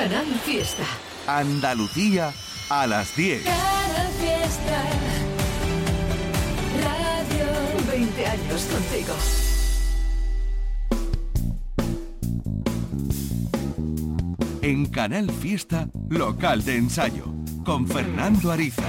[0.00, 0.84] Canal Fiesta.
[1.26, 2.32] Andalucía
[2.70, 3.44] a las 10.
[3.44, 4.82] Canal Fiesta.
[6.82, 7.46] Radio
[7.86, 9.14] 20 años contigo.
[14.62, 17.26] En Canal Fiesta, local de ensayo,
[17.66, 18.88] con Fernando Ariza.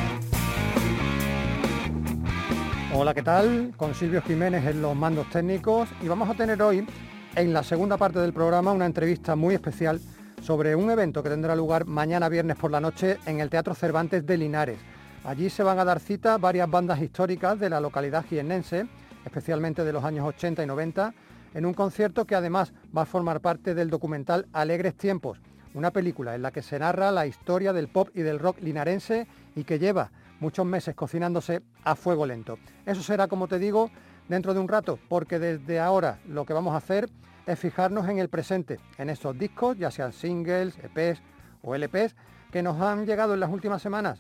[2.94, 3.74] Hola, ¿qué tal?
[3.76, 6.88] Con Silvio Jiménez en los mandos técnicos y vamos a tener hoy,
[7.36, 10.00] en la segunda parte del programa, una entrevista muy especial
[10.42, 14.26] sobre un evento que tendrá lugar mañana viernes por la noche en el Teatro Cervantes
[14.26, 14.80] de Linares.
[15.24, 18.88] Allí se van a dar cita varias bandas históricas de la localidad jiennense,
[19.24, 21.14] especialmente de los años 80 y 90,
[21.54, 25.40] en un concierto que además va a formar parte del documental Alegres Tiempos,
[25.76, 29.28] una película en la que se narra la historia del pop y del rock linarense
[29.56, 32.58] y que lleva muchos meses cocinándose a fuego lento.
[32.88, 33.92] Eso será, como te digo,
[34.28, 37.10] dentro de un rato, porque desde ahora lo que vamos a hacer
[37.46, 41.22] es fijarnos en el presente, en esos discos, ya sean singles, EPs
[41.62, 42.16] o LPs,
[42.52, 44.20] que nos han llegado en las últimas semanas.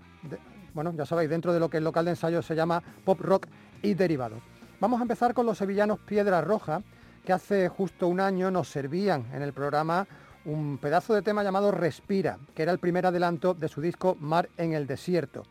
[0.73, 3.47] bueno, ya sabéis, dentro de lo que el local de ensayo se llama pop rock
[3.81, 4.39] y derivados.
[4.79, 6.81] Vamos a empezar con los sevillanos Piedra Roja,
[7.25, 10.07] que hace justo un año nos servían en el programa
[10.45, 14.49] un pedazo de tema llamado Respira, que era el primer adelanto de su disco Mar
[14.57, 15.43] en el Desierto.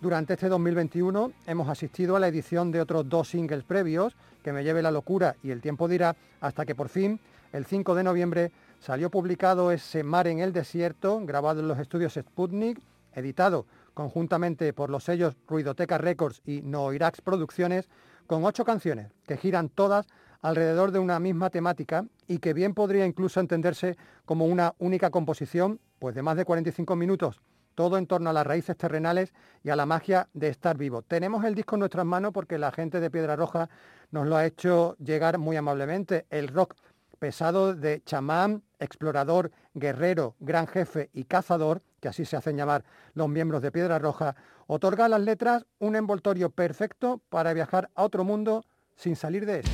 [0.00, 4.62] Durante este 2021 hemos asistido a la edición de otros dos singles previos, Que me
[4.62, 7.18] lleve la locura y El tiempo dirá, hasta que por fin,
[7.52, 12.14] el 5 de noviembre, salió publicado ese Mar en el Desierto, grabado en los estudios
[12.14, 12.80] Sputnik,
[13.12, 17.88] editado conjuntamente por los sellos Ruidoteca Records y Noirax Producciones,
[18.28, 20.06] con ocho canciones que giran todas
[20.42, 25.80] alrededor de una misma temática y que bien podría incluso entenderse como una única composición,
[25.98, 27.40] pues de más de 45 minutos,
[27.78, 31.02] todo en torno a las raíces terrenales y a la magia de estar vivo.
[31.02, 33.70] Tenemos el disco en nuestras manos porque la gente de Piedra Roja
[34.10, 36.26] nos lo ha hecho llegar muy amablemente.
[36.28, 36.74] El rock
[37.20, 42.82] pesado de chamán, explorador, guerrero, gran jefe y cazador, que así se hacen llamar
[43.14, 44.34] los miembros de Piedra Roja,
[44.66, 48.64] otorga a las letras un envoltorio perfecto para viajar a otro mundo
[48.96, 49.64] sin salir de él.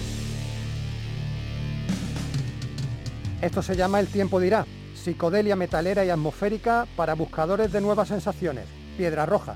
[3.41, 4.67] Esto se llama El tiempo dirá,
[5.05, 8.65] psicodelia metalera y atmosférica para buscadores de nuevas sensaciones.
[8.97, 9.55] Piedra Roja,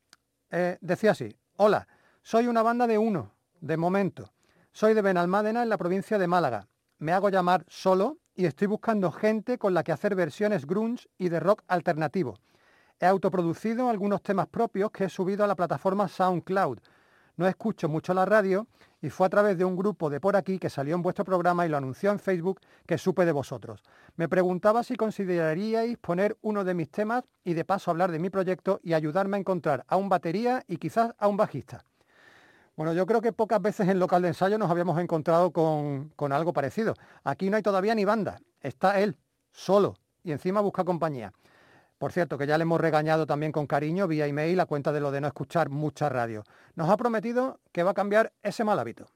[0.50, 1.87] Eh, decía así, hola,
[2.23, 4.33] soy una banda de uno, de momento.
[4.73, 6.69] Soy de Benalmádena en la provincia de Málaga.
[6.99, 11.31] Me hago llamar Solo y estoy buscando gente con la que hacer versiones grunge y
[11.31, 12.38] de rock alternativo.
[13.00, 16.79] He autoproducido algunos temas propios que he subido a la plataforma SoundCloud.
[17.37, 18.69] No escucho mucho la radio
[19.00, 21.67] y fue a través de un grupo de por aquí que salió en vuestro programa
[21.67, 23.82] y lo anunció en Facebook que supe de vosotros.
[24.17, 28.31] Me preguntaba si consideraríais poner uno de mis temas y de paso hablar de mi
[28.31, 31.85] proyecto y ayudarme a encontrar a un batería y quizás a un bajista.
[32.79, 36.53] Bueno, yo creo que pocas veces en local de ensayo nos habíamos encontrado con, algo
[36.53, 36.95] parecido.
[37.25, 39.19] Aquí no hay todavía ni banda, está él,
[39.51, 41.33] solo, y encima busca compañía.
[41.99, 45.01] Por cierto, que ya le hemos regañado también con cariño vía email a cuenta de
[45.01, 46.45] lo de no escuchar mucha radio.
[46.77, 49.07] Nos ha prometido que va a cambiar ese mal hábito.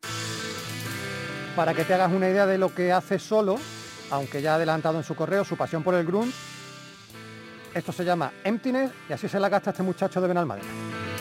[1.55, 3.59] Para que te hagas una idea de lo que hace solo,
[4.11, 6.35] aunque ya ha adelantado en su correo su pasión por el grunge,
[7.77, 11.12] esto se llama Emptiness y así se la gasta este muchacho de Benalmádena.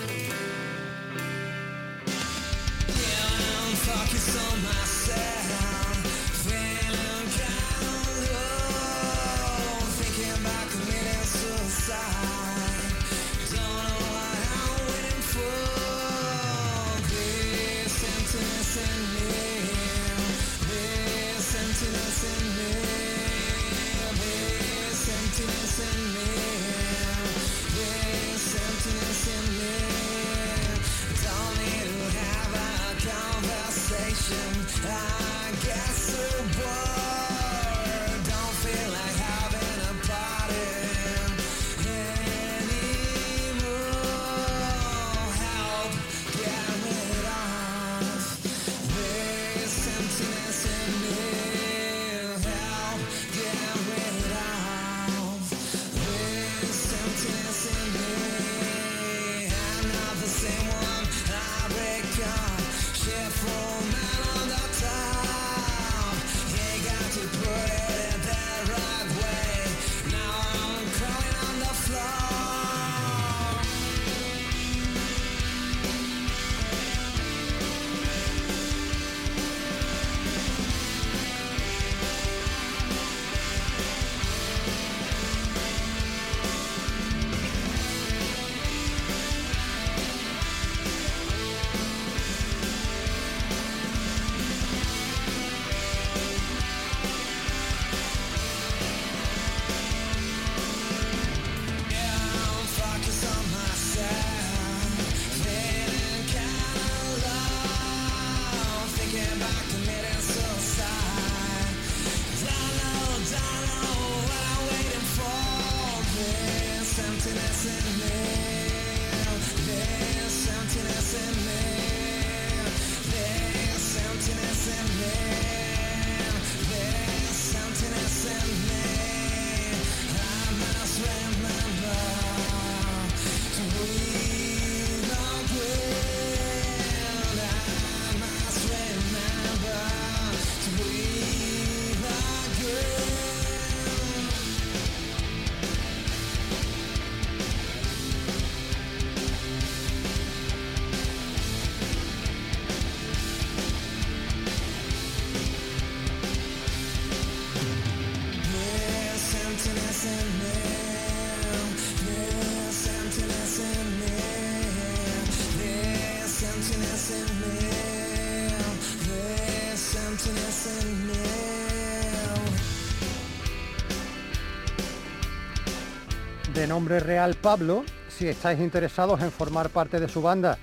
[176.71, 180.57] Nombre real Pablo, si estáis interesados en formar parte de su banda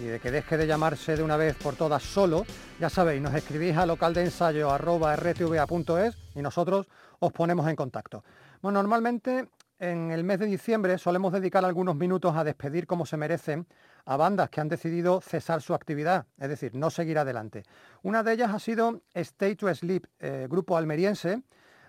[0.00, 2.46] y de que deje de llamarse de una vez por todas solo,
[2.78, 6.86] ya sabéis, nos escribís a localdeensayo.rtva.es y nosotros
[7.18, 8.22] os ponemos en contacto.
[8.62, 9.48] Bueno, normalmente
[9.80, 13.66] en el mes de diciembre solemos dedicar algunos minutos a despedir como se merecen
[14.04, 17.64] a bandas que han decidido cesar su actividad, es decir, no seguir adelante.
[18.04, 21.42] Una de ellas ha sido Stay to Sleep, eh, grupo almeriense,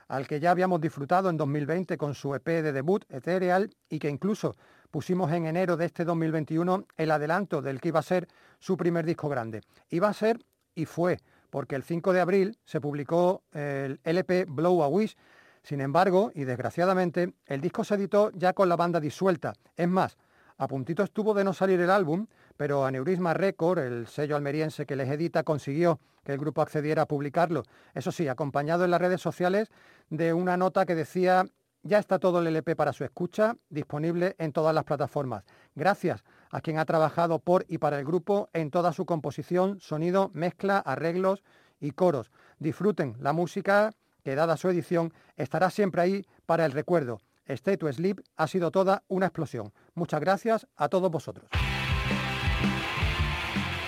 [0.09, 4.09] al que ya habíamos disfrutado en 2020 con su EP de debut, Ethereal, y que
[4.09, 4.57] incluso
[4.91, 9.05] pusimos en enero de este 2021 el adelanto del que iba a ser su primer
[9.05, 9.61] disco grande.
[9.89, 11.19] Iba a ser y fue,
[11.51, 15.15] porque el 5 de abril se publicó el LP Blow a Wish.
[15.61, 19.53] Sin embargo, y desgraciadamente, el disco se editó ya con la banda disuelta.
[19.75, 20.17] Es más,
[20.57, 22.25] a puntito estuvo de no salir el álbum,
[22.59, 27.05] pero Aneurisma Record, el sello almeriense que les edita, consiguió que el grupo accediera a
[27.05, 27.63] publicarlo.
[27.93, 29.71] Eso sí, acompañado en las redes sociales
[30.09, 31.45] de una nota que decía
[31.83, 35.45] ya está todo el LP para su escucha, disponible en todas las plataformas.
[35.73, 40.29] Gracias a quien ha trabajado por y para el grupo en toda su composición, sonido,
[40.33, 41.45] mezcla, arreglos
[41.79, 42.29] y coros.
[42.57, 47.21] Disfruten la música que, dada su edición, estará siempre ahí para el recuerdo.
[47.45, 49.71] Stay to Sleep ha sido toda una explosión.
[49.93, 51.47] Muchas gracias a todos vosotros.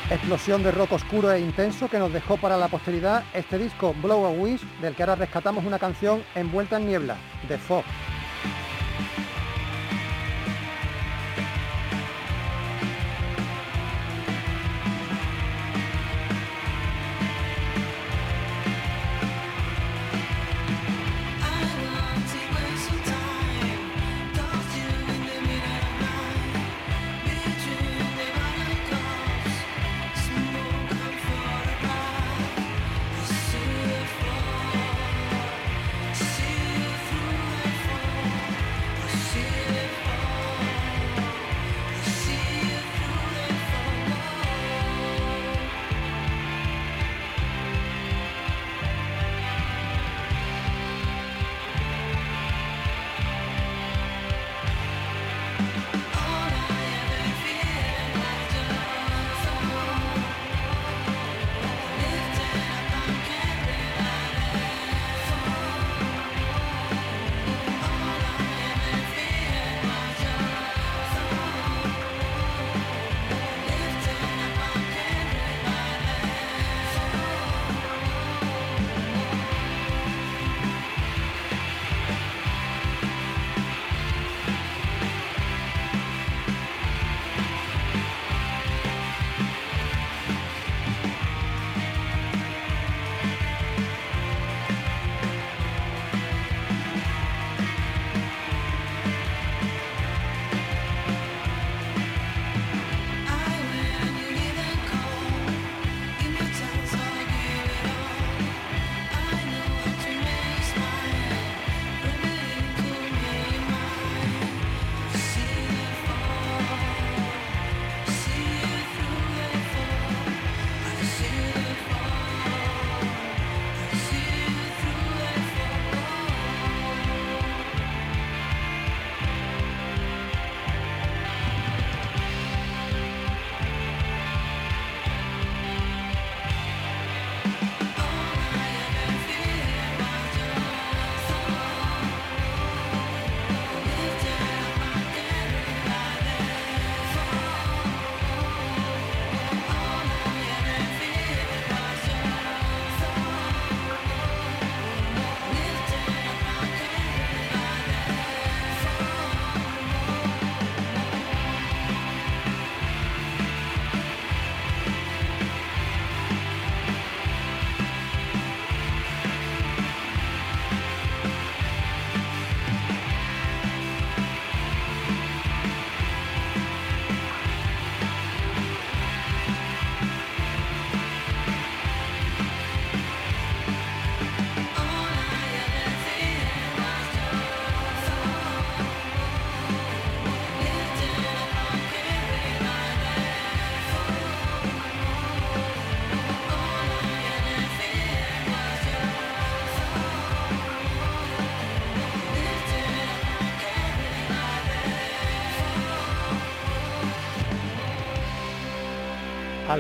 [0.10, 4.25] Explosión de rock oscuro e intenso que nos dejó para la posteridad este disco Blow
[4.25, 7.16] a Wish, del que ahora rescatamos una canción envuelta en niebla,
[7.48, 7.86] The Fog.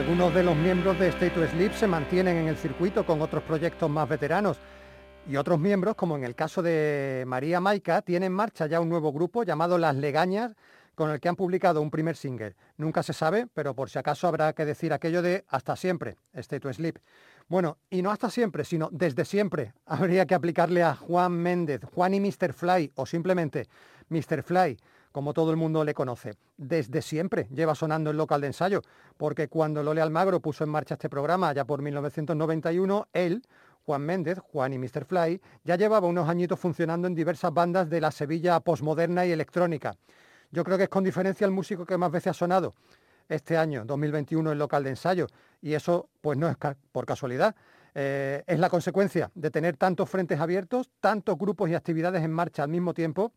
[0.01, 3.43] Algunos de los miembros de State to Sleep se mantienen en el circuito con otros
[3.43, 4.57] proyectos más veteranos
[5.29, 8.89] y otros miembros, como en el caso de María Maica, tienen en marcha ya un
[8.89, 10.55] nuevo grupo llamado Las Legañas,
[10.95, 12.55] con el que han publicado un primer single.
[12.77, 16.59] Nunca se sabe, pero por si acaso habrá que decir aquello de hasta siempre, Stay
[16.59, 16.97] to Sleep.
[17.47, 19.73] Bueno, y no hasta siempre, sino desde siempre.
[19.85, 22.53] Habría que aplicarle a Juan Méndez, Juan y Mr.
[22.53, 23.67] Fly, o simplemente
[24.09, 24.41] Mr.
[24.41, 24.79] Fly
[25.11, 26.35] como todo el mundo le conoce.
[26.57, 28.81] Desde siempre lleva sonando el local de ensayo,
[29.17, 33.43] porque cuando Lole Almagro puso en marcha este programa, ya por 1991, él,
[33.85, 35.05] Juan Méndez, Juan y Mr.
[35.05, 39.95] Fly, ya llevaba unos añitos funcionando en diversas bandas de la Sevilla posmoderna y electrónica.
[40.51, 42.73] Yo creo que es con diferencia el músico que más veces ha sonado.
[43.29, 45.27] este año, 2021, el local de ensayo.
[45.61, 46.57] Y eso pues no es
[46.91, 47.55] por casualidad.
[47.95, 52.63] Eh, es la consecuencia de tener tantos frentes abiertos, tantos grupos y actividades en marcha
[52.63, 53.31] al mismo tiempo.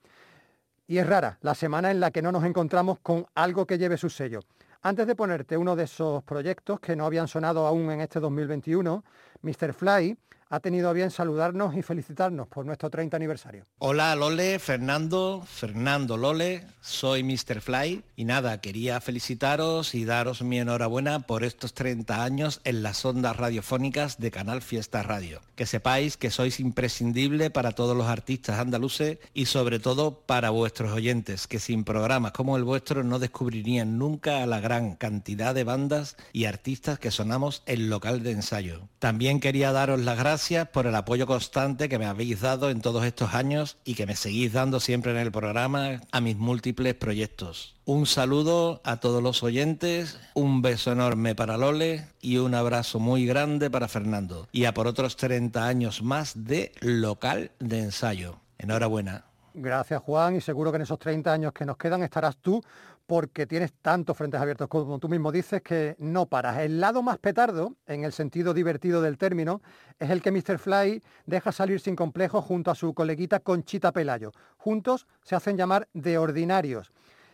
[0.87, 3.97] Y es rara la semana en la que no nos encontramos con algo que lleve
[3.97, 4.41] su sello.
[4.83, 9.03] Antes de ponerte uno de esos proyectos que no habían sonado aún en este 2021,
[9.41, 9.73] Mr.
[9.73, 10.19] Fly
[10.55, 13.67] ha tenido bien saludarnos y felicitarnos por nuestro 30 aniversario.
[13.79, 17.61] Hola Lole, Fernando, Fernando Lole, soy Mr.
[17.61, 23.05] Fly y nada, quería felicitaros y daros mi enhorabuena por estos 30 años en las
[23.05, 25.41] ondas radiofónicas de Canal Fiesta Radio.
[25.57, 30.93] Que sepáis que sois imprescindible para todos los artistas andaluces y sobre todo para vuestros
[30.93, 35.65] oyentes, que sin programas como el vuestro no descubrirían nunca a la gran cantidad de
[35.65, 38.89] bandas y artistas que sonamos en local de ensayo.
[39.01, 42.83] También quería daros las gracias gracias por el apoyo constante que me habéis dado en
[42.83, 46.93] todos estos años y que me seguís dando siempre en el programa a mis múltiples
[46.93, 47.77] proyectos.
[47.87, 53.25] Un saludo a todos los oyentes, un beso enorme para Lole y un abrazo muy
[53.25, 54.47] grande para Fernando.
[54.53, 58.37] Y a por otros 30 años más de local de ensayo.
[58.59, 59.25] Enhorabuena.
[59.55, 62.63] Gracias Juan y seguro que en esos 30 años que nos quedan estarás tú
[63.07, 66.59] porque tienes tantos frentes abiertos como tú mismo dices que no paras.
[66.59, 69.61] El lado más petardo, en el sentido divertido del término,
[69.99, 70.59] es el que Mr.
[70.59, 74.33] Fly deja salir sin complejo junto a su coleguita Conchita Pelayo.
[74.57, 76.93] Juntos se hacen llamar de ordinarios.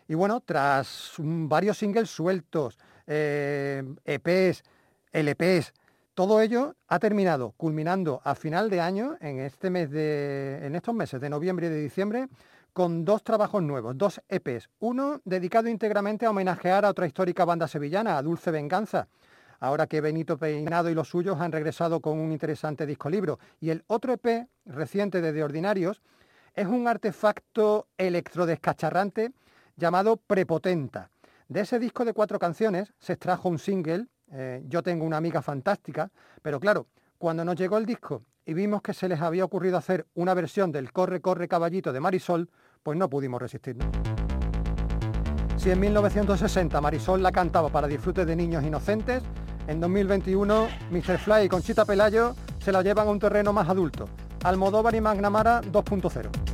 [0.08, 3.12] Y bueno, tras varios singles sueltos, EPs,
[4.04, 4.62] eh,
[5.12, 5.72] e LPs,
[6.14, 10.94] todo ello ha terminado, culminando a final de año, en, este mes de, en estos
[10.94, 12.26] meses de noviembre y de diciembre,
[12.72, 14.68] con dos trabajos nuevos, dos EPs.
[14.78, 19.08] Uno dedicado íntegramente a homenajear a otra histórica banda sevillana, a Dulce Venganza,
[19.58, 23.38] ahora que Benito Peinado y los suyos han regresado con un interesante disco libro.
[23.60, 26.02] Y el otro EP, reciente de De Ordinarios,
[26.54, 29.32] es un artefacto electrodescacharrante
[29.76, 31.10] llamado Prepotenta.
[31.48, 35.42] De ese disco de cuatro canciones se extrajo un single, eh, Yo tengo una amiga
[35.42, 36.10] fantástica,
[36.42, 36.86] pero claro,
[37.20, 40.72] cuando nos llegó el disco y vimos que se les había ocurrido hacer una versión
[40.72, 42.48] del Corre, corre caballito de Marisol,
[42.82, 43.86] pues no pudimos resistirnos.
[45.58, 49.22] Si en 1960 Marisol la cantaba para disfrute de niños inocentes,
[49.68, 51.18] en 2021 Mr.
[51.18, 54.08] Fly y Conchita Pelayo se la llevan a un terreno más adulto.
[54.42, 56.49] Almodóvar y Magnamara 2.0.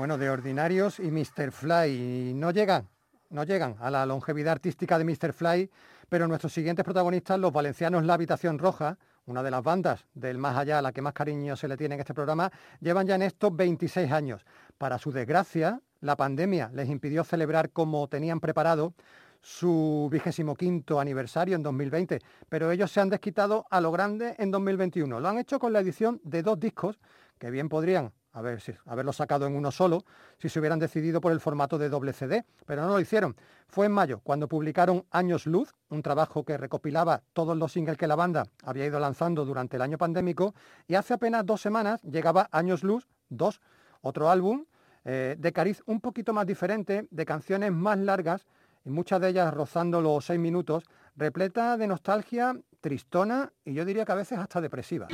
[0.00, 1.52] Bueno, de Ordinarios y Mr.
[1.52, 2.88] Fly no llegan,
[3.28, 5.34] no llegan a la longevidad artística de Mr.
[5.34, 5.70] Fly,
[6.08, 10.56] pero nuestros siguientes protagonistas, los valencianos La Habitación Roja, una de las bandas del más
[10.56, 13.20] allá a la que más cariño se le tiene en este programa, llevan ya en
[13.20, 14.46] estos 26 años.
[14.78, 18.94] Para su desgracia, la pandemia les impidió celebrar como tenían preparado
[19.42, 24.50] su vigésimo quinto aniversario en 2020, pero ellos se han desquitado a lo grande en
[24.50, 25.20] 2021.
[25.20, 26.98] Lo han hecho con la edición de dos discos
[27.38, 30.04] que bien podrían haber, haberlo sacado en uno solo
[30.38, 33.36] si se hubieran decidido por el formato de doble CD, pero no lo hicieron.
[33.68, 38.06] Fue en mayo cuando publicaron Años Luz, un trabajo que recopilaba todos los singles que
[38.06, 40.54] la banda había ido lanzando durante el año pandémico,
[40.86, 43.60] y hace apenas dos semanas llegaba Años Luz 2,
[44.02, 44.64] otro álbum
[45.04, 48.46] eh, de cariz un poquito más diferente, de canciones más largas,
[48.84, 50.84] y muchas de ellas rozando los seis minutos,
[51.16, 55.08] repleta de nostalgia, tristona y yo diría que a veces hasta depresiva.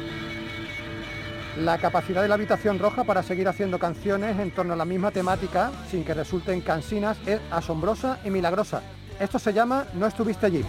[1.59, 5.11] La capacidad de la habitación roja para seguir haciendo canciones en torno a la misma
[5.11, 8.83] temática sin que resulten cansinas es asombrosa y milagrosa.
[9.19, 10.63] Esto se llama No estuviste allí.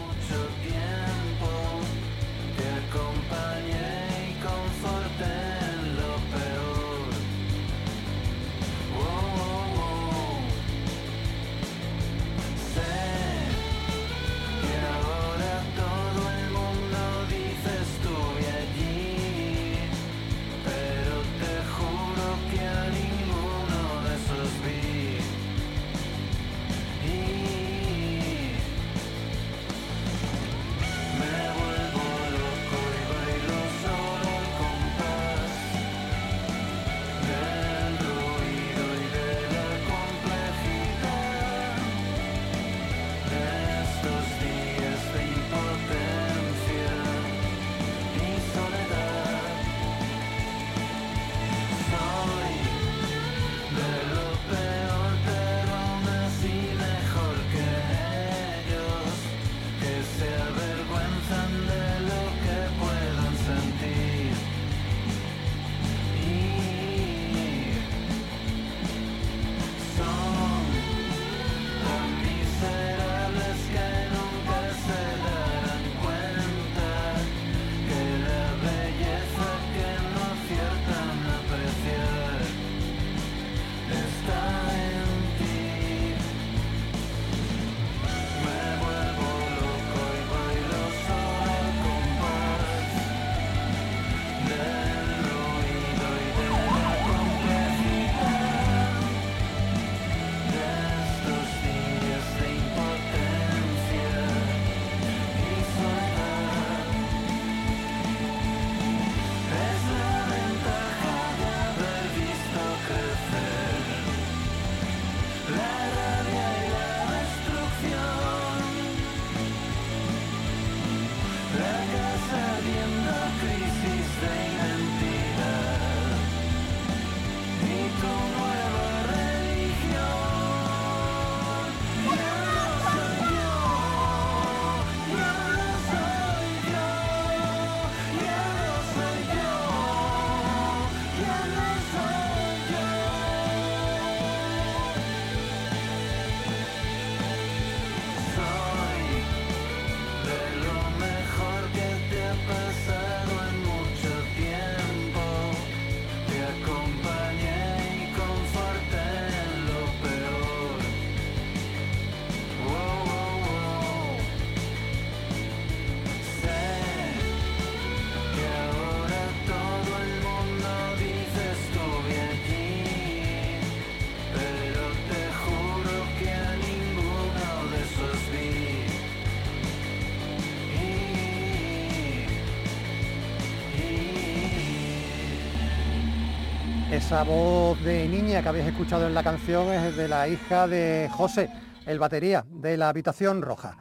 [186.97, 191.07] Esa voz de niña que habéis escuchado en la canción es de la hija de
[191.13, 191.47] José,
[191.85, 193.77] el batería de la habitación roja.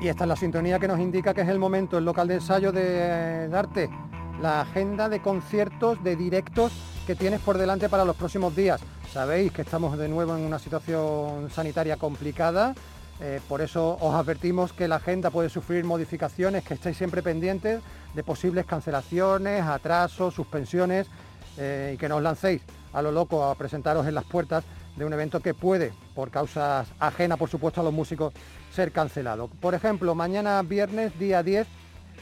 [0.00, 2.36] Y esta es la sintonía que nos indica que es el momento, el local de
[2.36, 3.90] ensayo de darte
[4.40, 6.72] la agenda de conciertos, de directos
[7.06, 8.80] que tienes por delante para los próximos días.
[9.12, 12.74] Sabéis que estamos de nuevo en una situación sanitaria complicada,
[13.20, 17.80] eh, por eso os advertimos que la agenda puede sufrir modificaciones, que estéis siempre pendientes
[18.14, 21.08] de posibles cancelaciones, atrasos, suspensiones
[21.56, 24.64] eh, y que no os lancéis a lo loco a presentaros en las puertas
[24.96, 28.32] de un evento que puede, por causas ajenas por supuesto a los músicos,
[28.72, 29.48] ser cancelado.
[29.48, 31.66] Por ejemplo, mañana viernes, día 10,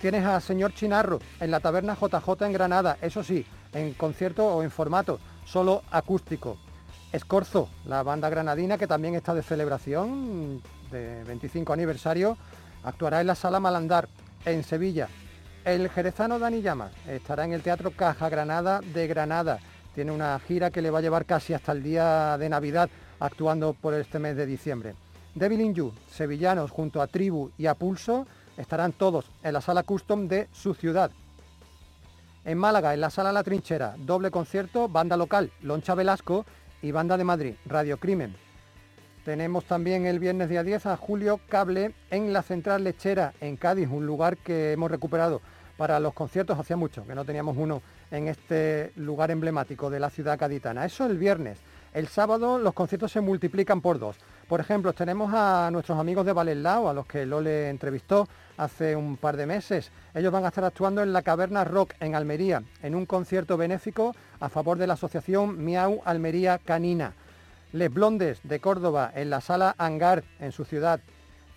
[0.00, 4.62] tienes a señor Chinarro en la taberna JJ en Granada, eso sí, en concierto o
[4.62, 6.56] en formato solo acústico.
[7.12, 12.36] Escorzo, la banda granadina que también está de celebración de 25 aniversario,
[12.84, 14.08] actuará en la Sala Malandar,
[14.44, 15.08] en Sevilla.
[15.64, 19.58] El jerezano Dani Llamas estará en el Teatro Caja Granada de Granada.
[19.94, 23.72] Tiene una gira que le va a llevar casi hasta el día de Navidad actuando
[23.72, 24.94] por este mes de diciembre.
[25.34, 29.82] Devil in You, sevillanos junto a Tribu y a Pulso estarán todos en la sala
[29.82, 31.10] custom de su ciudad.
[32.44, 36.46] En Málaga, en la sala La Trinchera, doble concierto, banda local, Loncha Velasco
[36.80, 38.45] y banda de Madrid, Radio Crimen.
[39.26, 43.88] Tenemos también el viernes día 10 a Julio Cable en la Central Lechera, en Cádiz,
[43.90, 45.40] un lugar que hemos recuperado
[45.76, 50.10] para los conciertos, hacía mucho que no teníamos uno en este lugar emblemático de la
[50.10, 50.84] ciudad caditana.
[50.84, 51.58] Eso el viernes.
[51.92, 54.16] El sábado los conciertos se multiplican por dos.
[54.46, 59.16] Por ejemplo, tenemos a nuestros amigos de Valeslao, a los que Lole entrevistó hace un
[59.16, 59.90] par de meses.
[60.14, 64.14] Ellos van a estar actuando en la Caverna Rock en Almería, en un concierto benéfico
[64.38, 67.12] a favor de la asociación Miau Almería Canina.
[67.72, 71.00] Les Blondes de Córdoba en la sala Hangar en su ciudad.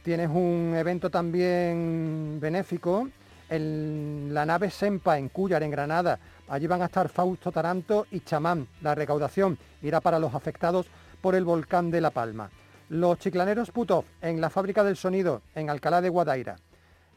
[0.04, 3.10] Tienes un evento también benéfico
[3.50, 6.20] en la nave Sempa en Cuyar, en Granada.
[6.48, 8.68] Allí van a estar Fausto Taranto y Chamán.
[8.82, 10.88] La recaudación irá para los afectados
[11.22, 12.50] por el volcán de La Palma.
[12.90, 16.56] Los chiclaneros Putov en la fábrica del sonido en Alcalá de Guadaira.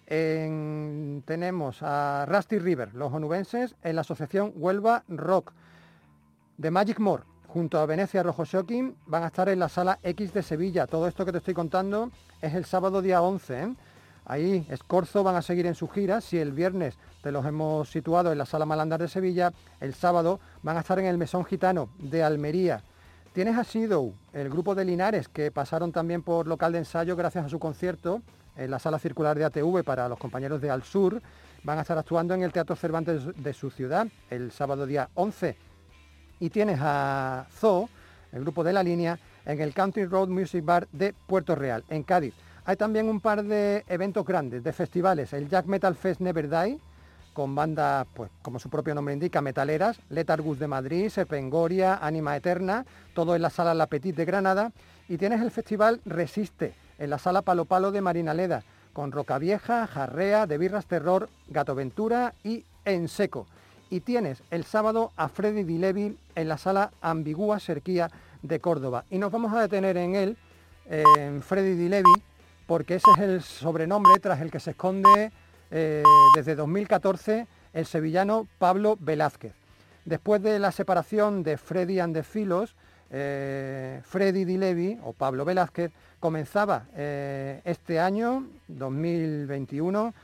[0.06, 5.52] tenemos a Rusty River, los onubenses, en la asociación Huelva Rock.
[6.58, 10.32] De Magic More, junto a Venecia Rojo Shocking, van a estar en la sala X
[10.32, 10.86] de Sevilla.
[10.86, 12.10] Todo esto que te estoy contando
[12.40, 13.62] es el sábado día 11.
[13.62, 13.74] ¿eh?
[14.24, 16.22] Ahí, Escorzo van a seguir en su gira.
[16.22, 20.40] Si el viernes te los hemos situado en la sala Malandar de Sevilla, el sábado
[20.62, 22.82] van a estar en el Mesón Gitano de Almería.
[23.34, 27.44] Tienes a Sido, el grupo de Linares, que pasaron también por local de ensayo gracias
[27.44, 28.22] a su concierto
[28.56, 31.20] en la sala circular de ATV para los compañeros de Al Sur.
[31.64, 35.71] Van a estar actuando en el Teatro Cervantes de su ciudad el sábado día 11.
[36.42, 37.88] Y tienes a Zoo,
[38.32, 42.02] el grupo de la línea, en el Country Road Music Bar de Puerto Real, en
[42.02, 42.34] Cádiz.
[42.64, 46.80] Hay también un par de eventos grandes, de festivales, el Jack Metal Fest Never Die,
[47.32, 52.86] con bandas, pues como su propio nombre indica, metaleras, Letargus de Madrid, Serpengoria, Anima Eterna,
[53.14, 54.72] todo en la sala La Petit de Granada,
[55.08, 59.86] y tienes el festival Resiste, en la sala Palo Palo de Marinaleda, con Roca Vieja,
[59.86, 63.46] Jarrea, De Birras Terror, Gato Ventura y En Seco.
[63.92, 69.04] Y tienes el sábado a Freddy Di Levi en la sala Ambigua Serquía de Córdoba.
[69.10, 70.38] Y nos vamos a detener en él,
[70.88, 72.14] en Freddy Di Levi,
[72.66, 75.30] porque ese es el sobrenombre tras el que se esconde
[75.70, 76.02] eh,
[76.34, 79.52] desde 2014 el sevillano Pablo Velázquez.
[80.06, 82.74] Después de la separación de Freddy and the Filos,
[83.10, 90.14] eh, Freddy Di Levi o Pablo Velázquez comenzaba eh, este año 2021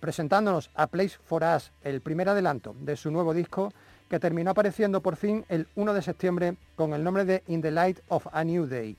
[0.00, 3.72] presentándonos a Place for Us, el primer adelanto de su nuevo disco
[4.08, 7.70] que terminó apareciendo por fin el 1 de septiembre con el nombre de In the
[7.70, 8.96] Light of a New Day.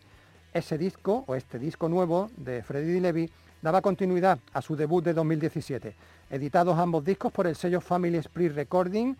[0.53, 3.29] Ese disco o este disco nuevo de Freddy Di Levi
[3.61, 5.95] daba continuidad a su debut de 2017.
[6.29, 9.15] Editados ambos discos por el sello Family Spree Recording.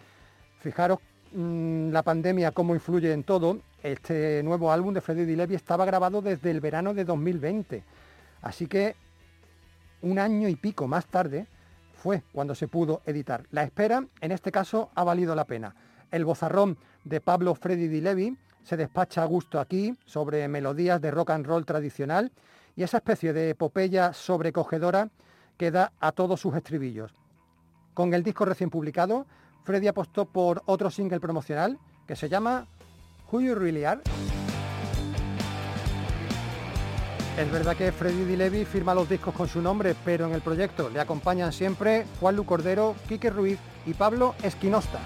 [0.60, 1.00] Fijaros
[1.34, 3.60] mm, la pandemia cómo influye en todo.
[3.82, 7.84] Este nuevo álbum de Freddy Di estaba grabado desde el verano de 2020.
[8.42, 8.96] Así que
[10.02, 11.48] un año y pico más tarde
[12.00, 13.44] fue cuando se pudo editar.
[13.52, 15.76] La espera, en este caso, ha valido la pena.
[16.10, 21.32] El bozarrón de Pablo Freddy Di se despacha a gusto aquí sobre melodías de rock
[21.32, 22.32] and roll tradicional
[22.76, 25.10] y esa especie de epopeya sobrecogedora
[25.58, 27.14] que da a todos sus estribillos.
[27.94, 29.26] Con el disco recién publicado,
[29.64, 32.68] Freddy apostó por otro single promocional que se llama
[33.32, 34.02] Who You Really Are.
[37.40, 40.90] Es verdad que Freddy Di firma los discos con su nombre, pero en el proyecto
[40.90, 45.00] le acompañan siempre Juan Lu Cordero, Quique Ruiz y Pablo Esquinosta.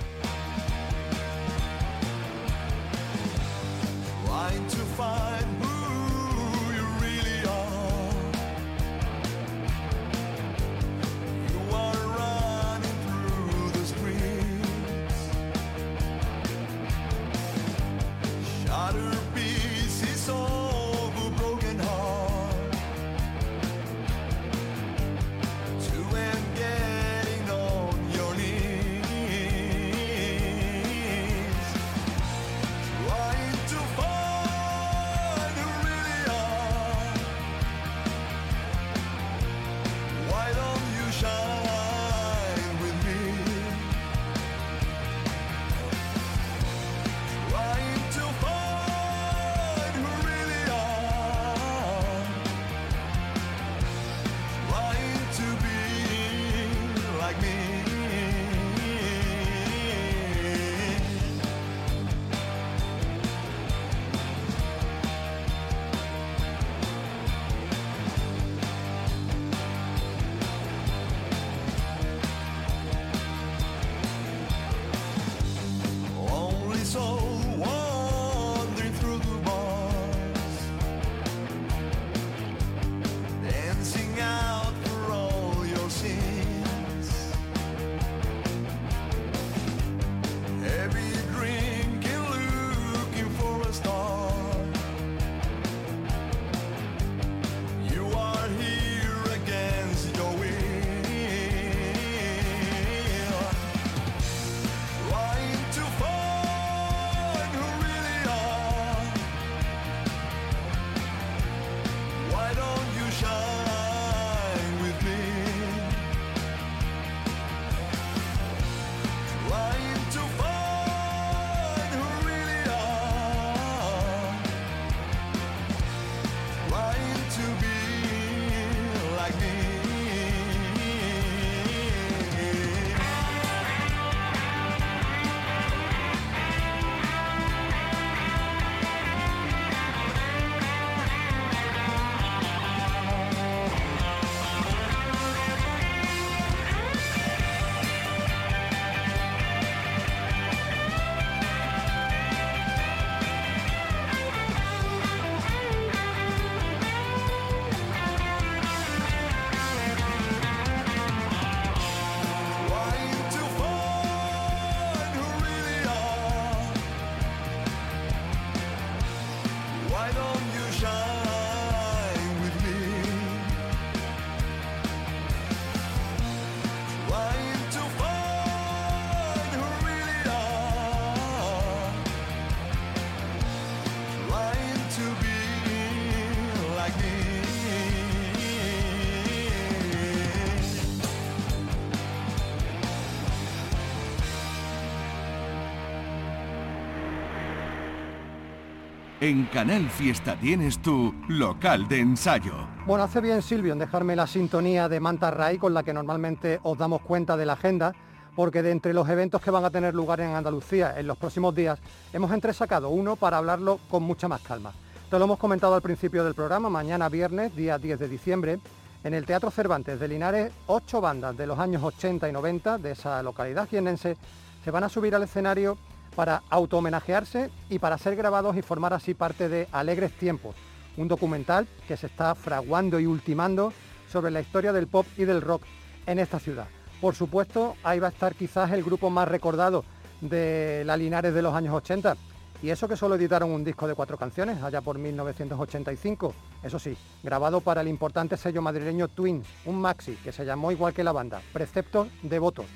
[199.24, 202.68] En Canal Fiesta tienes tu local de ensayo.
[202.86, 206.60] Bueno, hace bien Silvio en dejarme la sintonía de Manta Ray con la que normalmente
[206.64, 207.94] os damos cuenta de la agenda,
[208.36, 211.56] porque de entre los eventos que van a tener lugar en Andalucía en los próximos
[211.56, 211.80] días,
[212.12, 214.74] hemos entresacado uno para hablarlo con mucha más calma.
[215.10, 218.60] Te lo hemos comentado al principio del programa, mañana viernes, día 10 de diciembre,
[219.06, 222.92] en el Teatro Cervantes de Linares, ocho bandas de los años 80 y 90 de
[222.92, 224.18] esa localidad jiennense
[224.66, 225.78] se van a subir al escenario
[226.16, 230.56] para auto-homenajearse y para ser grabados y formar así parte de Alegres Tiempos,
[230.98, 233.74] un documental que se está fraguando y ultimando
[234.12, 235.64] sobre la historia del pop y del rock
[236.06, 236.68] en esta ciudad.
[237.02, 239.84] Por supuesto, ahí va a estar quizás el grupo más recordado
[240.22, 242.16] de la Linares de los años 80,
[242.62, 246.34] y eso que solo editaron un disco de cuatro canciones, allá por 1985.
[246.64, 250.94] Eso sí, grabado para el importante sello madrileño Twins, un maxi que se llamó igual
[250.94, 252.68] que la banda, Preceptos Devotos.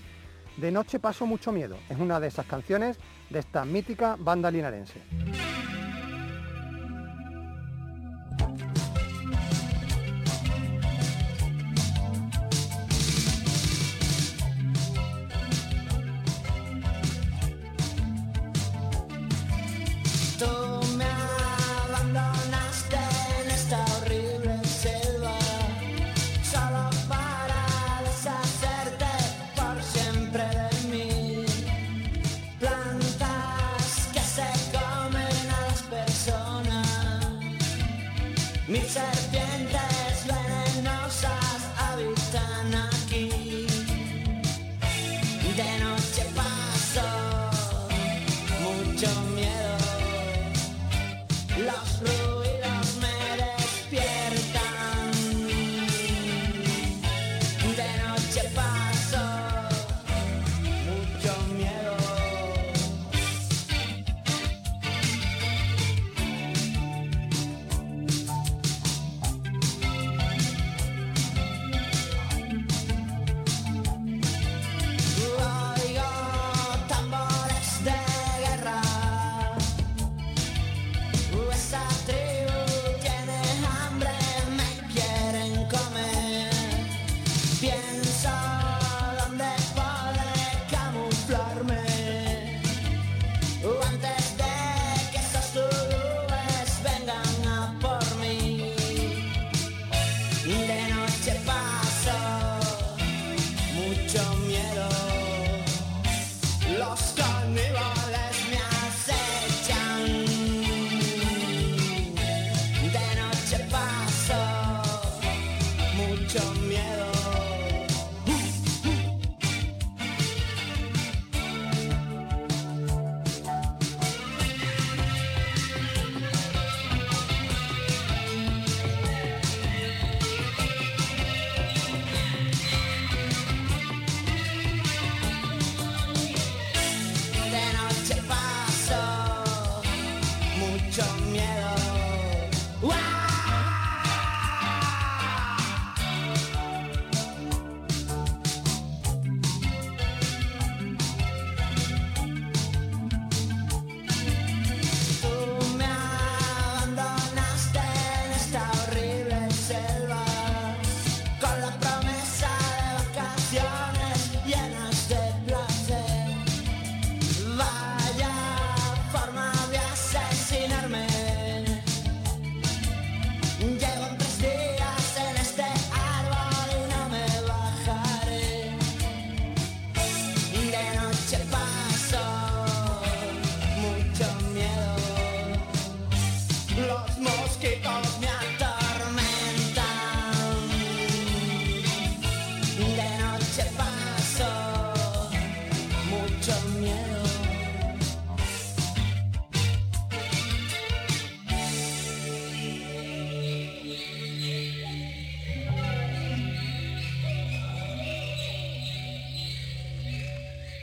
[0.57, 2.97] De noche paso mucho miedo, es una de esas canciones
[3.29, 5.01] de esta mítica banda linarense.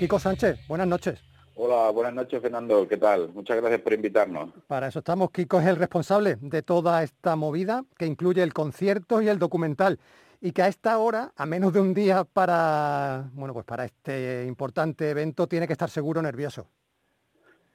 [0.05, 1.18] Kiko Sánchez, buenas noches.
[1.55, 3.30] Hola, buenas noches Fernando, ¿qué tal?
[3.32, 4.50] Muchas gracias por invitarnos.
[4.66, 9.22] Para eso estamos, Kiko es el responsable de toda esta movida que incluye el concierto
[9.22, 9.98] y el documental
[10.42, 14.44] y que a esta hora, a menos de un día para, bueno, pues para este
[14.46, 16.68] importante evento, tiene que estar seguro nervioso.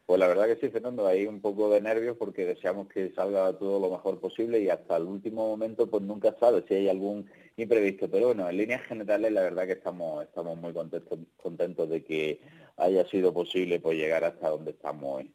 [0.10, 3.54] Pues la verdad que sí, Fernando, hay un poco de nervios porque deseamos que salga
[3.60, 7.30] todo lo mejor posible y hasta el último momento pues nunca sabe si hay algún
[7.58, 8.10] imprevisto.
[8.10, 12.42] Pero bueno, en líneas generales la verdad que estamos, estamos muy contentos, contentos de que
[12.78, 15.32] haya sido posible pues llegar hasta donde estamos hoy.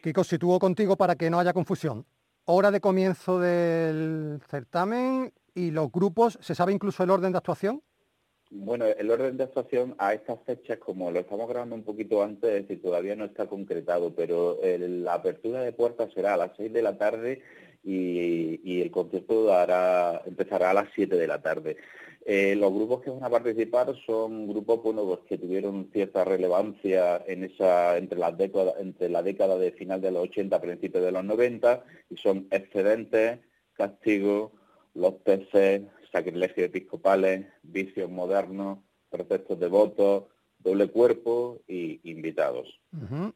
[0.00, 2.06] Kiko, sitúo contigo para que no haya confusión.
[2.44, 7.82] Hora de comienzo del certamen y los grupos, ¿se sabe incluso el orden de actuación?
[8.56, 12.50] Bueno, el orden de actuación a estas fechas, como lo estamos grabando un poquito antes,
[12.50, 16.72] es decir, todavía no está concretado, pero la apertura de puertas será a las 6
[16.72, 17.42] de la tarde
[17.82, 19.48] y, el concierto
[20.24, 21.76] empezará a las 7 de la tarde.
[22.24, 27.42] Eh, los grupos que van a participar son grupos pues, que tuvieron cierta relevancia en
[27.42, 31.24] esa entre las décadas entre la década de final de los 80 principios de los
[31.24, 33.40] 90 y son Excedentes,
[33.74, 34.52] Castigo,
[34.94, 35.82] Los Peces,
[36.14, 38.78] Sacrilegio Episcopales, Vicios Modernos,
[39.10, 40.22] Preceptos Devotos,
[40.60, 42.68] doble cuerpo y invitados.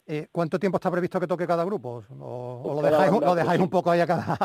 [0.06, 2.04] Eh, ¿Cuánto tiempo está previsto que toque cada grupo?
[2.20, 4.38] ¿O, pues lo, dejáis, lo, dejáis, un poco ahí a cada,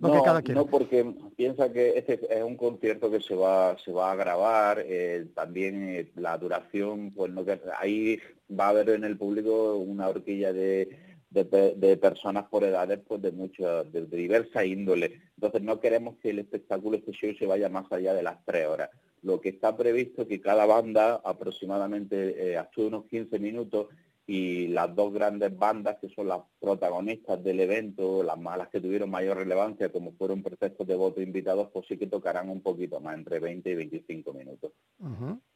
[0.00, 0.60] lo no, que cada quiera?
[0.60, 4.84] No, porque piensa que este es un concierto que se va, se va a grabar,
[4.84, 9.76] eh, también eh, la duración, pues no que ahí va a haber en el público
[9.76, 15.20] una horquilla de, de, personas por edades pues de mucha, de, diversa índole.
[15.36, 18.66] Entonces no queremos que el espectáculo, este show, se vaya más allá de las tres
[18.66, 18.90] horas
[19.22, 23.88] lo que está previsto es que cada banda aproximadamente eh, unos 15 minutos
[24.26, 29.10] y las dos grandes bandas que son las protagonistas del evento, las malas que tuvieron
[29.10, 33.16] mayor relevancia, como fueron perfectos de voto invitados, pues sí que tocarán un poquito más,
[33.16, 34.72] entre 20 y 25 minutos.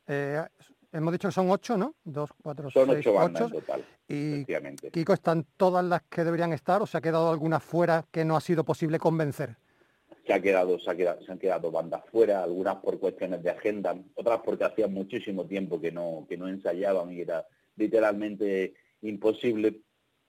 [0.06, 0.42] Eh,
[0.92, 1.94] hemos dicho que son ocho, ¿no?
[2.04, 3.84] Dos, cuatro, son ocho bandas en total.
[4.08, 4.44] Y
[4.90, 8.36] Kiko, ¿están todas las que deberían estar o se ha quedado alguna fuera que no
[8.36, 9.56] ha sido posible convencer?
[10.26, 14.64] se ha quedado, se, han quedado bandas fuera, algunas por cuestiones de agenda, otras porque
[14.64, 17.44] hacía muchísimo tiempo que no, que no ensayaban y era
[17.76, 19.80] literalmente imposible,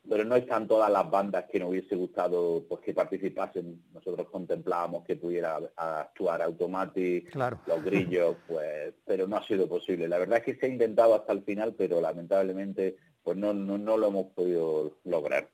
[0.08, 3.84] pero no están todas las bandas que nos hubiese gustado pues que participasen.
[3.94, 10.08] Nosotros contemplábamos que pudiera actuar Automatic, los grillos, pues, pero no ha sido posible.
[10.08, 13.78] La verdad es que se ha intentado hasta el final, pero lamentablemente pues no, no,
[13.78, 15.50] no lo hemos podido lograr.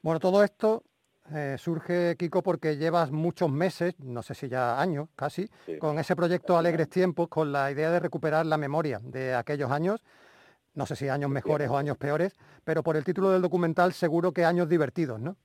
[0.00, 0.84] Bueno, todo esto
[1.32, 5.48] eh, surge, Kiko, porque llevas muchos meses, no sé si ya años casi,
[5.80, 10.02] con ese proyecto Alegres Tiempos, con la idea de recuperar la memoria de aquellos años,
[10.74, 14.32] no sé si años mejores o años peores, pero por el título del documental seguro
[14.32, 15.36] que años divertidos, ¿no?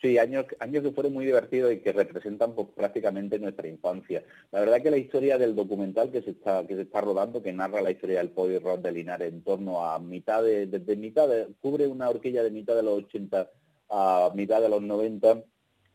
[0.00, 4.24] Sí, años, años que fueron muy divertidos y que representan pues, prácticamente nuestra infancia.
[4.50, 7.52] La verdad que la historia del documental que se está, que se está rodando, que
[7.52, 11.28] narra la historia del pollo rock de Linares en torno a mitad de, desde mitad
[11.28, 13.50] de, cubre una horquilla de mitad de los 80
[13.90, 15.42] a mitad de los 90,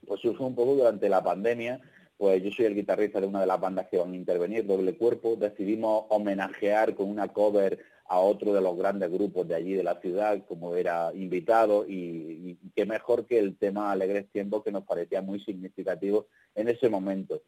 [0.05, 1.81] pues surgió un poco durante la pandemia.
[2.17, 4.95] Pues yo soy el guitarrista de una de las bandas que van a intervenir, Doble
[4.95, 5.35] Cuerpo.
[5.35, 9.99] Decidimos homenajear con una cover a otro de los grandes grupos de allí de la
[9.99, 15.21] ciudad, como era invitado, y, qué mejor que el tema Alegres Tiempos, que nos parecía
[15.21, 17.41] muy significativo en ese momento.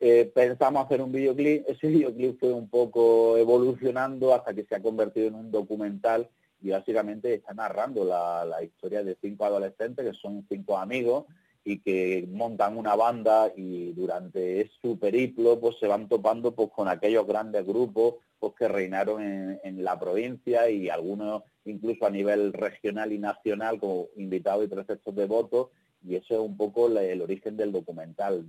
[0.00, 4.82] Eh, pensamos hacer un videoclip, ese videoclip fue un poco evolucionando hasta que se ha
[4.82, 6.28] convertido en un documental
[6.60, 11.24] y básicamente está narrando la, historia de cinco adolescentes que son cinco amigos
[11.64, 16.88] y que montan una banda y durante su periplo pues se van topando pues con
[16.88, 19.22] aquellos grandes grupos pues que reinaron
[19.62, 25.14] en, la provincia y algunos incluso a nivel regional y nacional como invitados y preceptos
[25.14, 25.70] de voto
[26.06, 28.44] y eso es un poco el origen del documental.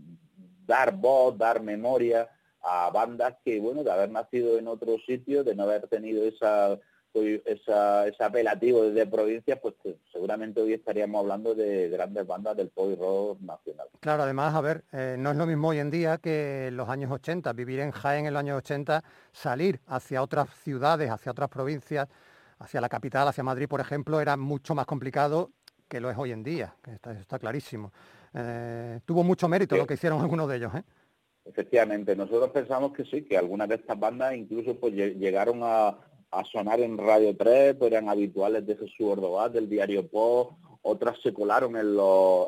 [0.67, 2.27] Dar voz dar memoria
[2.61, 6.77] a bandas que bueno de haber nacido en otro sitio de no haber tenido esa
[7.45, 9.75] esa, ese apelativo desde provincias, pues
[10.11, 13.87] seguramente hoy estaríamos hablando de grandes bandas del pop rock nacional.
[13.99, 16.89] Claro, además, a ver, eh, no es lo mismo hoy en día que en los
[16.89, 17.53] años 80.
[17.53, 22.07] Vivir en Jaén en los años 80, salir hacia otras ciudades, hacia otras provincias,
[22.59, 25.51] hacia la capital, hacia Madrid, por ejemplo, era mucho más complicado
[25.87, 27.91] que lo es hoy en día, que está, está clarísimo.
[28.33, 30.83] Eh, tuvo mucho mérito lo que hicieron algunos de ellos, ¿eh?
[31.45, 35.95] Efectivamente, nosotros pensamos que sí, que algunas de estas bandas incluso pues llegaron a,
[36.31, 40.51] a sonar en Radio 3, pues eran habituales de Jesús Ordovás, del diario Post,
[40.87, 41.97] otras se colaron en,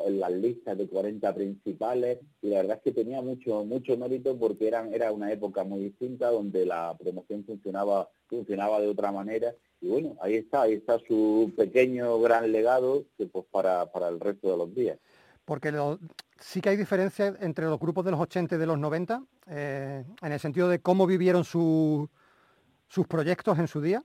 [0.06, 2.20] en, las listas de 40 principales.
[2.40, 5.80] Y la verdad es que tenía mucho mucho mérito porque eran, era una época muy
[5.80, 9.52] distinta donde la promoción funcionaba funcionaba de otra manera.
[9.80, 14.20] Y bueno, ahí está, ahí está su pequeño gran legado que pues para, para el
[14.20, 14.98] resto de los días.
[15.44, 15.72] Porque
[16.38, 20.04] sí que hay diferencia entre los grupos de los 80 y de los 90, eh,
[20.22, 22.08] en el sentido de cómo vivieron su,
[22.88, 24.04] sus proyectos en su día?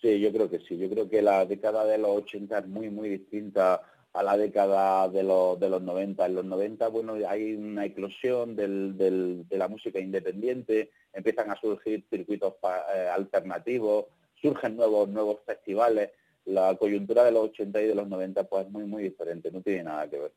[0.00, 0.78] Sí, yo creo que sí.
[0.78, 3.82] Yo creo que la década de los 80 es muy, muy distinta
[4.12, 6.26] a la década de los, de los 90.
[6.26, 12.04] En los 90, bueno, hay una eclosión del, de la música independiente, empiezan a surgir
[12.08, 12.54] circuitos
[12.94, 14.06] eh, alternativos,
[14.40, 16.10] surgen nuevos, nuevos festivales.
[16.46, 19.60] La coyuntura de los 80 y de los 90 pues es muy, muy diferente, no
[19.60, 20.32] tiene nada que ver.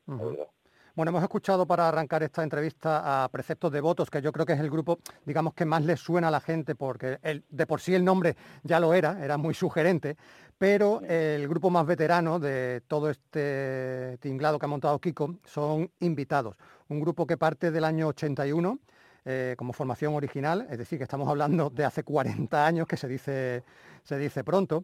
[0.95, 4.59] Bueno, hemos escuchado para arrancar esta entrevista a Preceptos Devotos, que yo creo que es
[4.59, 7.95] el grupo, digamos, que más le suena a la gente, porque el, de por sí
[7.95, 10.17] el nombre ya lo era, era muy sugerente,
[10.59, 16.57] pero el grupo más veterano de todo este tinglado que ha montado Kiko son invitados.
[16.89, 18.77] Un grupo que parte del año 81
[19.25, 23.07] eh, como formación original, es decir, que estamos hablando de hace 40 años, que se
[23.07, 23.63] dice,
[24.03, 24.83] se dice pronto.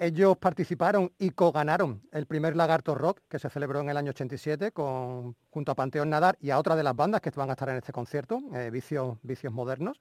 [0.00, 4.70] Ellos participaron y co-ganaron el primer Lagarto Rock que se celebró en el año 87
[4.70, 7.68] con, junto a Panteón Nadar y a otra de las bandas que van a estar
[7.68, 10.00] en este concierto, eh, Vicios, Vicios Modernos.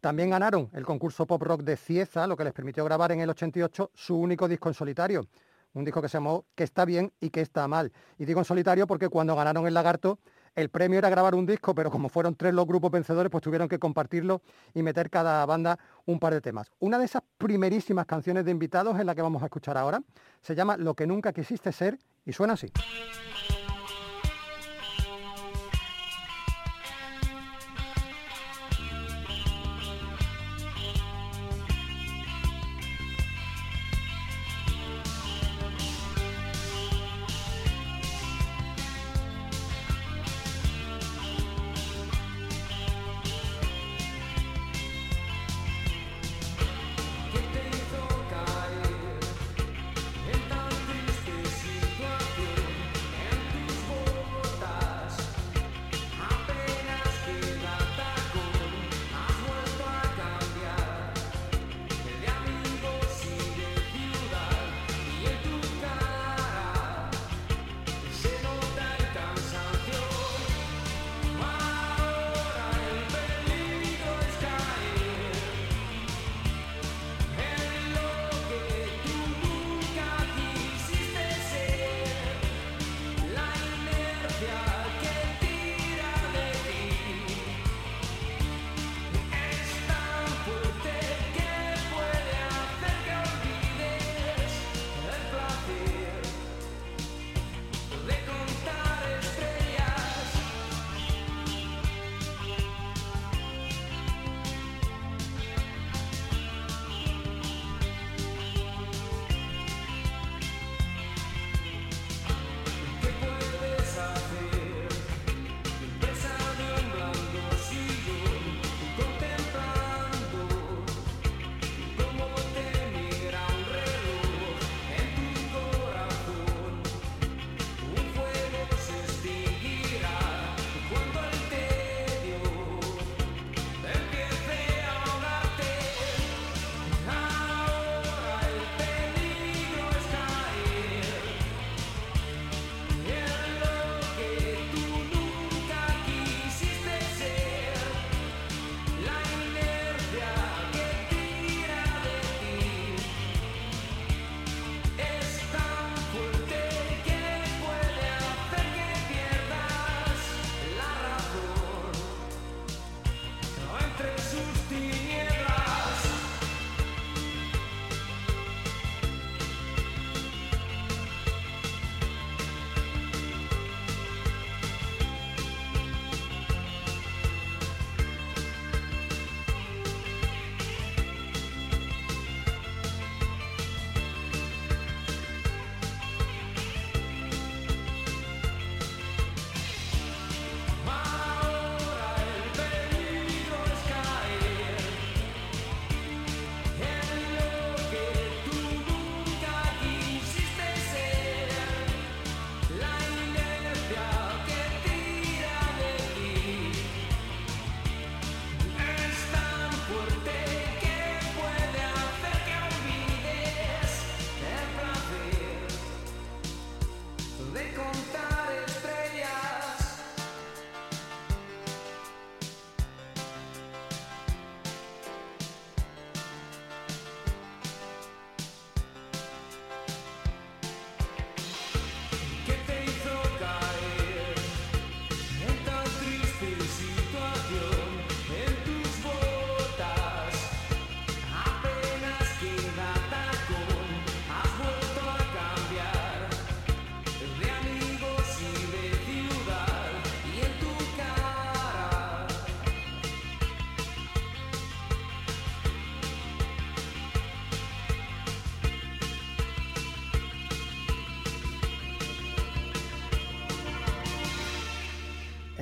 [0.00, 3.30] También ganaron el concurso pop rock de Cieza, lo que les permitió grabar en el
[3.30, 5.28] 88 su único disco en solitario,
[5.74, 7.92] un disco que se llamó Que está bien y que está mal.
[8.18, 10.18] Y digo en solitario porque cuando ganaron el Lagarto
[10.54, 13.68] el premio era grabar un disco, pero como fueron tres los grupos vencedores, pues tuvieron
[13.68, 14.42] que compartirlo
[14.74, 16.70] y meter cada banda un par de temas.
[16.78, 20.02] Una de esas primerísimas canciones de invitados es la que vamos a escuchar ahora.
[20.42, 22.70] Se llama Lo que nunca quisiste ser y suena así.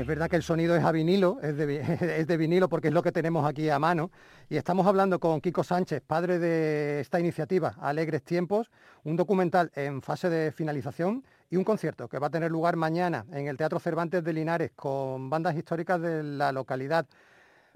[0.09, 1.81] Verdad que el sonido es a vinilo, es de,
[2.21, 4.11] es de, vinilo porque es lo que tenemos aquí a mano.
[4.49, 8.71] Y estamos hablando con Kiko Sánchez, padre de esta iniciativa, Alegres Tiempos,
[9.05, 13.27] un documental en fase de finalización y un concierto que va a tener lugar mañana
[13.33, 17.07] en el Teatro Cervantes de Linares con bandas históricas de la localidad.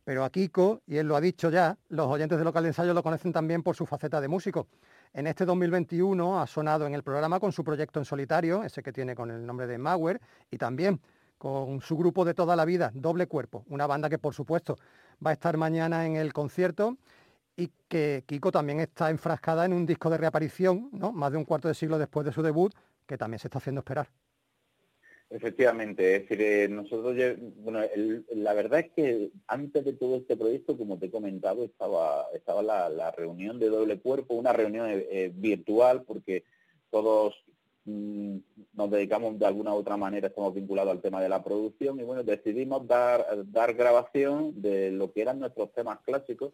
[0.05, 2.93] Pero a Kiko, y él lo ha dicho ya, los oyentes de local de ensayo
[2.93, 4.66] lo conocen también por su faceta de músico.
[5.12, 8.93] En este 2021 ha sonado en el programa con su proyecto en solitario, ese que
[8.93, 10.20] tiene con el nombre de Mauer,
[10.51, 10.99] y también
[11.43, 14.78] con su grupo de toda la vida, Doble Cuerpo, una banda que por supuesto
[15.26, 16.99] va a estar mañana en el concierto
[17.57, 21.11] y que Kiko también está enfrascada en un disco de reaparición, ¿no?
[21.11, 22.72] más de un cuarto de siglo después de su debut,
[23.09, 24.07] que también se está haciendo esperar.
[25.30, 27.16] Efectivamente, es decir, eh, nosotros,
[27.57, 27.80] bueno,
[28.36, 32.62] la verdad es que antes de todo este proyecto, como te he comentado, estaba, estaba
[32.62, 36.45] la, reunión de doble cuerpo, una reunión eh, eh, virtual, porque
[36.90, 37.34] todos
[37.85, 42.05] nos dedicamos de alguna u otra manera, estamos vinculados al tema de la producción y
[42.05, 46.53] bueno, decidimos dar, dar grabación de lo que eran nuestros temas clásicos.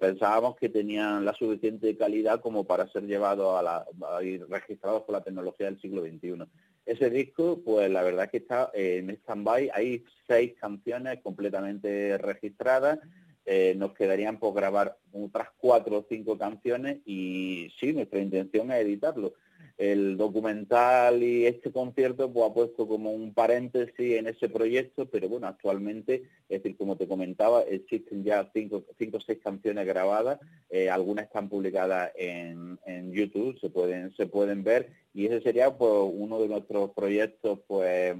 [0.00, 5.02] pensábamos que tenían la suficiente calidad como para ser llevados a, la, a ir registrados
[5.02, 6.46] por la tecnología del siglo XXI.
[6.86, 9.70] Ese disco, pues la verdad que está en stand-by.
[9.74, 12.98] Hay seis canciones completamente registradas.
[13.44, 18.84] Eh, nos quedarían por grabar otras cuatro o cinco canciones y sí, nuestra intención es
[18.84, 19.34] editarlo
[19.78, 25.28] el documental y este concierto pues, ha puesto como un paréntesis en ese proyecto, pero
[25.28, 30.38] bueno, actualmente, es decir, como te comentaba, existen ya cinco o seis canciones grabadas,
[30.70, 32.78] eh, algunas están publicadas en,
[33.12, 38.16] YouTube, se pueden, se pueden ver, y ese sería pues, uno de nuestros proyectos pues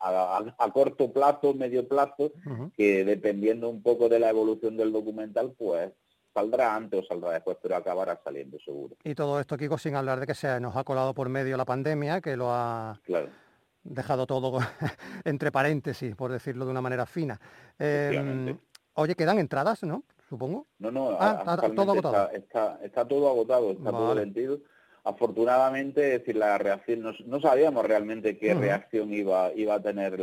[0.00, 2.32] a, corto plazo, medio plazo,
[2.76, 5.92] que dependiendo un poco de la evolución del documental, pues
[6.34, 8.96] saldrá antes o saldrá después, pero acabará saliendo seguro.
[9.04, 11.64] Y todo esto, Kiko, sin hablar de que se nos ha colado por medio la
[11.64, 13.00] pandemia, que lo ha
[13.84, 14.58] dejado todo
[15.24, 17.40] entre paréntesis, por decirlo de una manera fina.
[17.78, 18.58] Em,
[18.94, 20.02] oye, quedan entradas, ¿no?
[20.28, 20.66] Supongo.
[20.78, 22.30] No, no, ah, está, todo agotado.
[22.82, 24.60] Está, todo agotado, está todo vendido
[25.04, 30.18] afortunadamente, es decir, la reacción, no, sabíamos realmente qué reacción iba, iba a tener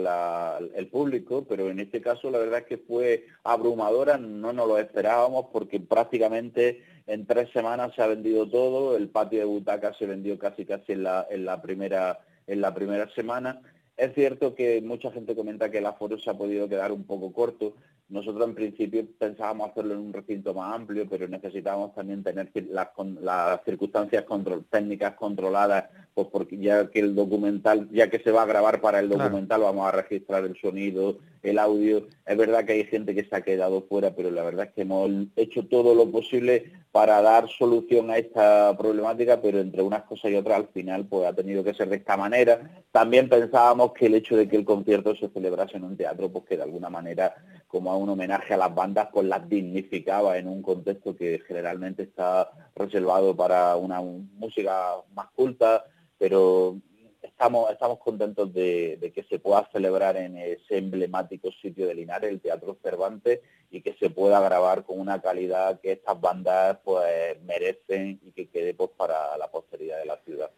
[0.76, 4.80] el público, pero en este caso la verdad es que fue abrumadora, no nos lo
[4.80, 10.08] esperábamos porque prácticamente en tres semanas se ha vendido todo, el patio de butacas se
[10.08, 13.62] vendió casi casi en la, en la primera en la primera semana.
[13.98, 17.32] Es cierto que mucha gente comenta que el aforo se ha podido quedar un poco
[17.32, 17.76] corto,
[18.12, 22.90] nosotros en principio pensábamos hacerlo en un recinto más amplio, pero necesitábamos también tener las,
[23.22, 24.26] las circunstancias
[24.70, 29.00] técnicas controladas, pues porque ya que el documental, ya que se va a grabar para
[29.00, 32.08] el documental, vamos a registrar el sonido, el audio.
[32.26, 34.82] Es verdad que hay gente que se ha quedado fuera, pero la verdad es que
[34.82, 40.32] hemos hecho todo lo posible para dar solución a esta problemática, pero entre unas cosas
[40.32, 42.84] y otras al final pues ha tenido que ser de esta manera.
[42.92, 46.46] También pensábamos que el hecho de que el concierto se celebrase en un teatro, pues
[46.46, 47.34] que de alguna manera,
[47.72, 52.04] como a un homenaje a las bandas, pues las dignificaba en un contexto que generalmente
[52.04, 55.86] está reservado para una música más culta,
[56.18, 56.76] pero
[57.22, 62.42] estamos, estamos contentos de, que se pueda celebrar en ese emblemático sitio de Linares, el
[62.42, 68.20] Teatro Cervantes, y que se pueda grabar con una calidad que estas bandas pues merecen
[68.22, 70.52] y que quede pues para la posteridad de la ciudad.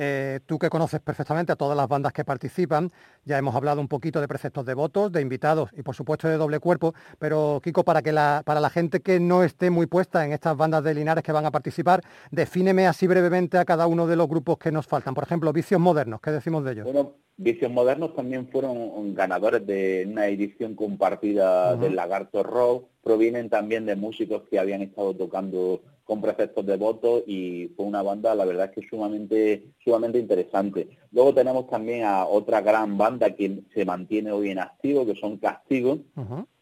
[0.00, 2.92] Eh, tú que conoces perfectamente a todas las bandas que participan,
[3.24, 6.36] ya hemos hablado un poquito de preceptos de votos, de invitados y por supuesto de
[6.36, 10.24] doble cuerpo, pero Kiko, para que la, para la gente que no esté muy puesta
[10.24, 14.06] en estas bandas de Linares que van a participar, defíneme así brevemente a cada uno
[14.06, 15.14] de los grupos que nos faltan.
[15.14, 16.84] Por ejemplo, Vicios Modernos, ¿qué decimos de ellos?
[16.84, 23.84] Bueno, Vicios Modernos también fueron ganadores de una edición compartida del Lagarto Rock, provienen también
[23.84, 28.46] de músicos que habían estado tocando con preceptos de voto y fue una banda, la
[28.46, 30.88] verdad es que sumamente, sumamente interesante.
[31.12, 35.36] Luego tenemos también a otra gran banda que se mantiene hoy en activo, que son
[35.36, 35.98] Castigos.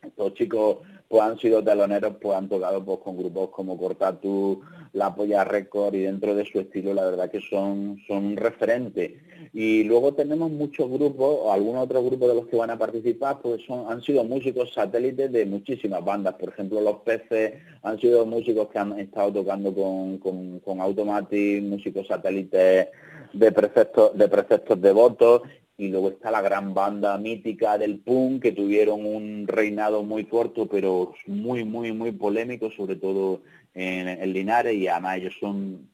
[0.03, 0.79] Estos chicos
[1.09, 5.95] pues han sido teloneros, pues han tocado pues, con grupos como Cortatu, La Polla Record
[5.95, 9.13] y dentro de su estilo la verdad que son, son referentes.
[9.53, 13.39] Y luego tenemos muchos grupos, o algún otro grupo de los que van a participar,
[13.41, 16.35] pues son, han sido músicos satélites de muchísimas bandas.
[16.35, 21.63] Por ejemplo, Los Peces han sido músicos que han estado tocando con, con, con Automatic,
[21.63, 22.89] músicos satélites
[23.33, 25.43] de preceptos, de preceptos devotos
[25.79, 30.67] y luego está la gran banda mítica del punk que tuvieron un reinado muy corto
[30.67, 33.43] pero muy muy muy polémico sobre todo
[33.75, 35.89] en, en Linares y además ellos son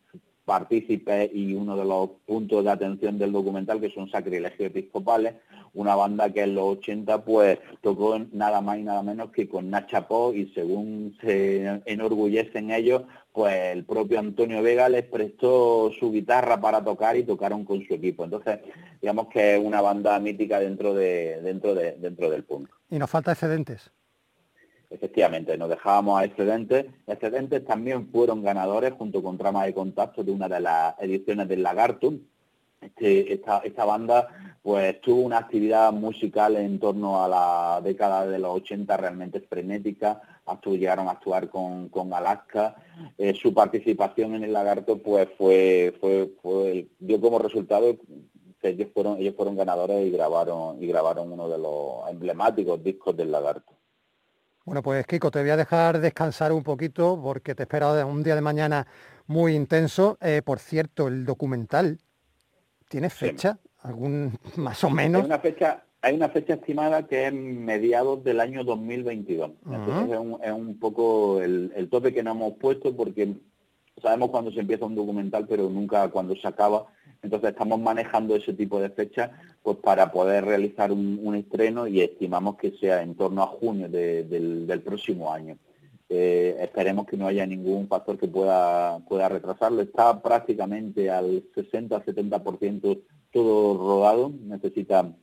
[0.45, 5.35] partícipes y uno de los puntos de atención del documental que son sacrilegios episcopales,
[5.75, 9.71] una banda que en los 80 pues tocó nada más y nada menos que con
[9.71, 13.03] Nacha Po y según se enorgullecen ellos,
[13.33, 17.95] pues el propio Antonio Vega les prestó su guitarra para tocar y tocaron con su
[17.95, 18.25] equipo.
[18.25, 18.61] Entonces,
[19.01, 22.69] digamos que es una banda mítica dentro de dentro de dentro del punk.
[22.91, 23.91] Y nos falta excedentes.
[24.91, 26.85] Efectivamente, nos dejábamos a excedentes.
[27.07, 31.63] Excedentes también fueron ganadores junto con Trama de Contacto de una de las ediciones del
[31.63, 32.13] Lagarto.
[32.83, 34.29] Este, esta, esta banda
[34.63, 40.21] pues tuvo una actividad musical en torno a la década de los 80 realmente frenética,
[40.65, 42.77] llegaron a actuar con, con Alaska,
[43.19, 47.97] eh, su participación en el Lagarto pues fue, fue, fue dio como resultado
[48.61, 53.17] que ellos fueron, ellos fueron ganadores y grabaron, y grabaron uno de los emblemáticos discos
[53.17, 53.73] del Lagarto.
[54.65, 58.37] Bueno, pues Kiko, te voy a dejar descansar un poquito porque te espera un día
[58.37, 58.87] de mañana
[59.27, 60.17] muy intenso.
[60.21, 61.99] Eh, por cierto, el documental,
[62.89, 63.59] ¿tiene fecha?
[63.81, 65.23] ¿Algún más o menos?
[65.23, 69.53] Hay una fecha, hay una fecha estimada que es mediados del año 2022.
[69.67, 73.37] Entonces es, un, poco el, el tope que nos hemos puesto porque
[74.03, 76.87] sabemos cuándo se empieza un documental, pero nunca cuándo se acaba.
[77.23, 79.31] Entonces estamos manejando ese tipo de fechas
[79.63, 84.83] pues para poder realizar un, estreno y estimamos que sea en torno a junio del,
[84.85, 85.57] próximo año.
[86.09, 89.81] Eh, esperemos que no haya ningún factor que pueda, pueda retrasarlo.
[89.83, 93.01] Está prácticamente al 60-70%
[93.31, 95.15] todo rodado, necesita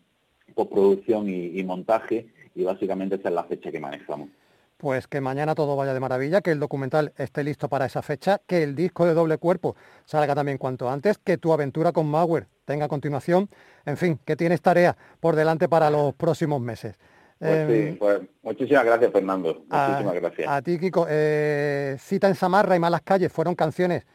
[0.65, 4.29] postproducción y montaje y básicamente esa es la fecha que manejamos.
[4.77, 8.39] Pues que mañana todo vaya de maravilla, que el documental esté listo para esa fecha,
[8.47, 12.47] que el disco de doble cuerpo salga también cuanto antes, que tu aventura con Mauer
[12.63, 13.49] tenga continuación,
[13.85, 16.95] en fin, que tienes tarea por delante para los próximos meses.
[17.39, 20.47] Pues sí, em, pues muchísimas gracias Fernando, muchísimas gracias.
[20.49, 24.05] A ti Kiko, eh, Cita en Samarra y Malas Calles fueron canciones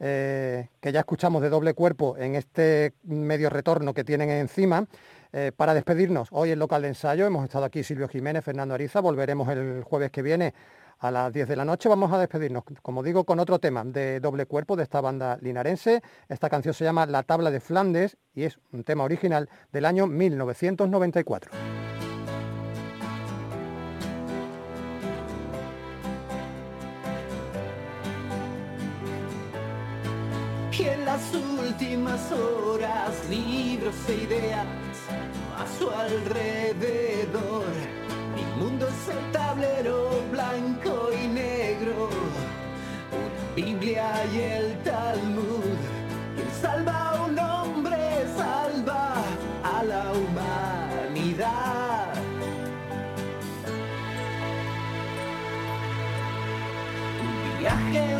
[0.00, 4.86] eh, que ya escuchamos de doble cuerpo en este medio retorno que tienen encima.
[5.32, 9.00] Eh, para despedirnos, hoy el local de ensayo hemos estado aquí Silvio Jiménez, Fernando Ariza,
[9.00, 10.54] volveremos el jueves que viene
[10.98, 11.88] a las 10 de la noche.
[11.88, 16.02] Vamos a despedirnos, como digo, con otro tema de doble cuerpo de esta banda linarense.
[16.28, 20.06] Esta canción se llama La Tabla de Flandes y es un tema original del año
[20.06, 21.50] 1994.
[30.82, 34.89] en las últimas horas libros e ideas
[35.56, 37.66] a su alrededor.
[38.34, 42.08] Mi mundo es el tablero blanco y negro,
[43.12, 45.76] una Biblia y el Talmud.
[46.34, 49.14] Quien salva a un hombre salva
[49.62, 52.14] a la humanidad.
[57.20, 58.16] Un viaje